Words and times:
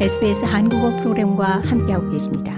SBS 0.00 0.44
한국어 0.44 0.90
프로그램과 0.96 1.62
함께하고 1.64 2.10
계십니다. 2.10 2.52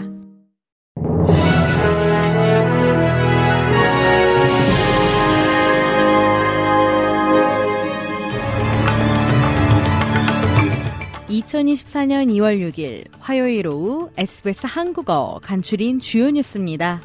(2024년 11.28 12.28
2월 12.30 12.58
6일) 12.72 13.04
화요일 13.20 13.66
오후 13.66 14.08
SBS 14.16 14.66
한국어 14.66 15.38
간추린 15.42 16.00
주요 16.00 16.30
뉴스입니다. 16.30 17.02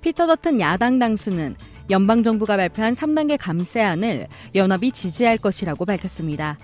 피터 0.00 0.26
더튼 0.26 0.60
야당 0.60 0.98
당수는 0.98 1.54
연방정부가 1.90 2.56
발표한 2.56 2.94
3단계 2.94 3.36
감세안을 3.38 4.28
연합이 4.54 4.92
지지할 4.92 5.38
것이라고 5.38 5.84
밝혔습니다. 5.84 6.56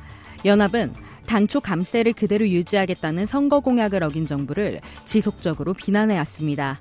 연합은 0.44 0.92
당초 1.26 1.60
감세를 1.60 2.12
그대로 2.12 2.48
유지하겠다는 2.48 3.26
선거 3.26 3.60
공약을 3.60 4.02
어긴 4.04 4.26
정부를 4.26 4.80
지속적으로 5.04 5.74
비난해왔습니다. 5.74 6.78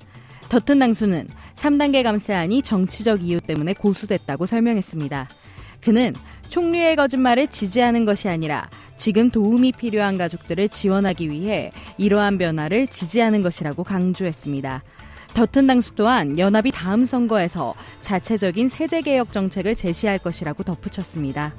더튼 0.49 0.77
당수는 0.77 1.27
3단계 1.55 2.03
감세안이 2.03 2.61
정치적 2.61 3.23
이유 3.23 3.41
때문에 3.41 3.73
고수됐다고 3.73 4.45
설명했습니다. 4.45 5.27
그는 5.81 6.13
총리의 6.49 6.95
거짓말을 6.95 7.47
지지하는 7.47 8.05
것이 8.05 8.29
아니라 8.29 8.69
지금 8.97 9.29
도움이 9.29 9.73
필요한 9.73 10.17
가족들을 10.17 10.69
지원하기 10.69 11.29
위해 11.29 11.71
이러한 11.97 12.37
변화를 12.37 12.87
지지하는 12.87 13.41
것이라고 13.41 13.83
강조했습니다. 13.83 14.83
더튼 15.35 15.67
당수 15.67 15.93
또한 15.95 16.39
연합이 16.39 16.71
다음 16.71 17.05
선거에서 17.05 17.75
자체적인 17.99 18.69
세제 18.69 19.01
개혁 19.01 19.33
정책을 19.33 19.75
제시할 19.75 20.17
것이라고 20.17 20.63
덧붙였습니다. 20.63 21.53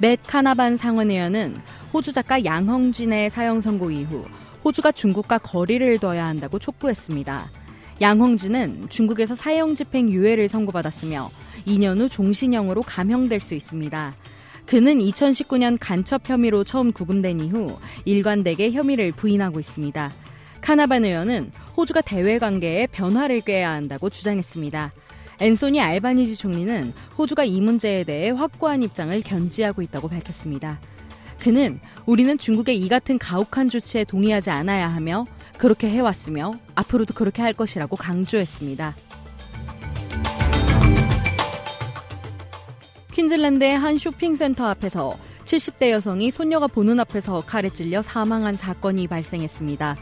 맷 0.00 0.20
카나반 0.26 0.78
상원의원은 0.78 1.58
호주 1.92 2.14
작가 2.14 2.42
양헝진의 2.42 3.28
사형 3.28 3.60
선고 3.60 3.90
이후 3.90 4.24
호주가 4.64 4.90
중국과 4.90 5.36
거리를 5.36 5.98
둬야 5.98 6.24
한다고 6.24 6.58
촉구했습니다. 6.58 7.46
양헝진은 8.00 8.88
중국에서 8.88 9.34
사형 9.34 9.74
집행 9.74 10.08
유예를 10.10 10.48
선고받았으며 10.48 11.28
2년 11.66 11.98
후 11.98 12.08
종신형으로 12.08 12.80
감형될 12.80 13.40
수 13.40 13.52
있습니다. 13.52 14.14
그는 14.68 14.98
2019년 14.98 15.78
간첩 15.80 16.28
혐의로 16.28 16.62
처음 16.62 16.92
구금된 16.92 17.40
이후 17.40 17.78
일관되게 18.04 18.70
혐의를 18.72 19.12
부인하고 19.12 19.60
있습니다. 19.60 20.12
카나반 20.60 21.06
의원은 21.06 21.52
호주가 21.74 22.02
대외 22.02 22.38
관계에 22.38 22.86
변화를 22.88 23.40
꾀해야 23.40 23.70
한다고 23.70 24.10
주장했습니다. 24.10 24.92
앤소니 25.40 25.80
알바니지 25.80 26.36
총리는 26.36 26.92
호주가 27.16 27.44
이 27.44 27.62
문제에 27.62 28.04
대해 28.04 28.28
확고한 28.28 28.82
입장을 28.82 29.18
견지하고 29.22 29.80
있다고 29.80 30.08
밝혔습니다. 30.08 30.78
그는 31.40 31.80
우리는 32.04 32.36
중국의 32.36 32.78
이 32.78 32.90
같은 32.90 33.16
가혹한 33.18 33.70
조치에 33.70 34.04
동의하지 34.04 34.50
않아야 34.50 34.86
하며 34.88 35.24
그렇게 35.56 35.88
해왔으며 35.88 36.52
앞으로도 36.74 37.14
그렇게 37.14 37.40
할 37.40 37.54
것이라고 37.54 37.96
강조했습니다. 37.96 38.94
퀸즐랜드의 43.18 43.76
한 43.76 43.98
쇼핑센터 43.98 44.64
앞에서 44.64 45.18
70대 45.44 45.90
여성이 45.90 46.30
손녀가 46.30 46.68
보는 46.68 47.00
앞에서 47.00 47.38
칼에 47.40 47.68
찔려 47.68 48.00
사망한 48.00 48.54
사건이 48.54 49.08
발생했습니다. 49.08 49.96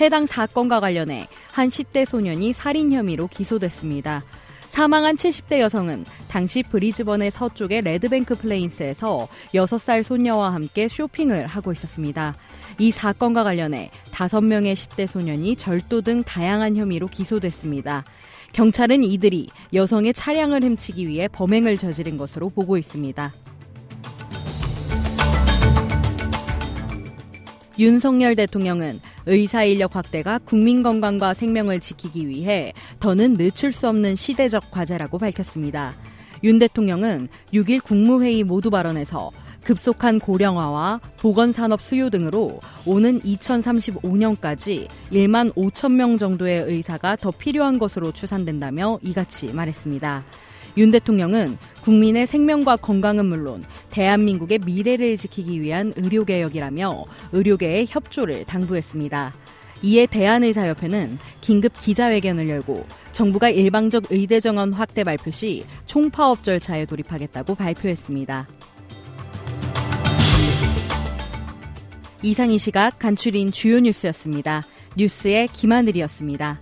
해당 0.00 0.24
사건과 0.26 0.78
관련해 0.78 1.26
한 1.50 1.68
10대 1.68 2.04
소년이 2.04 2.52
살인 2.52 2.92
혐의로 2.92 3.26
기소됐습니다. 3.26 4.22
사망한 4.68 5.16
70대 5.16 5.58
여성은 5.58 6.04
당시 6.28 6.62
브리즈번의 6.62 7.32
서쪽의 7.32 7.80
레드뱅크 7.80 8.36
플레인스에서 8.36 9.26
6살 9.52 10.04
손녀와 10.04 10.54
함께 10.54 10.86
쇼핑을 10.86 11.48
하고 11.48 11.72
있었습니다. 11.72 12.36
이 12.78 12.92
사건과 12.92 13.42
관련해 13.42 13.90
5명의 14.12 14.74
10대 14.74 15.08
소년이 15.08 15.56
절도 15.56 16.02
등 16.02 16.22
다양한 16.22 16.76
혐의로 16.76 17.08
기소됐습니다. 17.08 18.04
경찰은 18.52 19.04
이들이 19.04 19.48
여성의 19.72 20.14
차량을 20.14 20.62
훔치기 20.62 21.08
위해 21.08 21.28
범행을 21.28 21.78
저지른 21.78 22.16
것으로 22.16 22.48
보고 22.48 22.76
있습니다. 22.76 23.32
윤석열 27.78 28.36
대통령은 28.36 29.00
의사 29.24 29.64
인력 29.64 29.96
확대가 29.96 30.38
국민 30.44 30.82
건강과 30.82 31.32
생명을 31.32 31.80
지키기 31.80 32.28
위해 32.28 32.74
더는 32.98 33.38
늦출 33.38 33.72
수 33.72 33.88
없는 33.88 34.16
시대적 34.16 34.70
과제라고 34.70 35.16
밝혔습니다. 35.16 35.94
윤 36.44 36.58
대통령은 36.58 37.28
6일 37.54 37.82
국무회의 37.82 38.44
모두 38.44 38.70
발언에서 38.70 39.30
급속한 39.70 40.18
고령화와 40.18 41.00
보건산업 41.20 41.80
수요 41.80 42.10
등으로 42.10 42.58
오는 42.86 43.20
2035년까지 43.20 44.88
1만 45.12 45.54
5천 45.54 45.92
명 45.92 46.18
정도의 46.18 46.64
의사가 46.64 47.14
더 47.14 47.30
필요한 47.30 47.78
것으로 47.78 48.10
추산된다며 48.10 48.98
이같이 49.00 49.52
말했습니다. 49.52 50.24
윤 50.76 50.90
대통령은 50.90 51.56
국민의 51.82 52.26
생명과 52.26 52.76
건강은 52.76 53.26
물론 53.26 53.62
대한민국의 53.90 54.58
미래를 54.66 55.16
지키기 55.16 55.62
위한 55.62 55.92
의료개혁이라며 55.94 57.04
의료계의 57.30 57.86
협조를 57.88 58.46
당부했습니다. 58.46 59.32
이에 59.82 60.06
대한의사협회는 60.06 61.16
긴급 61.40 61.74
기자회견을 61.78 62.48
열고 62.48 62.86
정부가 63.12 63.50
일방적 63.50 64.06
의대 64.10 64.40
정원 64.40 64.72
확대 64.72 65.04
발표 65.04 65.30
시 65.30 65.64
총파업 65.86 66.42
절차에 66.42 66.86
돌입하겠다고 66.86 67.54
발표했습니다. 67.54 68.48
이상 72.22 72.50
이 72.50 72.58
시각 72.58 72.98
간추린 72.98 73.50
주요 73.50 73.80
뉴스였습니다. 73.80 74.62
뉴스의 74.96 75.48
김하늘이었습니다. 75.48 76.60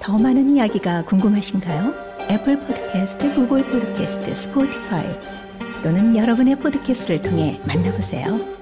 더 0.00 0.18
많은 0.18 0.56
이야기가 0.56 1.04
궁금하신가요? 1.04 1.94
애플 2.30 2.58
포드캐스트, 2.58 3.34
구글 3.34 3.62
포드캐스트, 3.64 4.34
스포티파이 4.34 5.06
또는 5.84 6.16
여러분의 6.16 6.56
포드캐스트를 6.56 7.22
통해 7.22 7.60
만나보세요. 7.64 8.59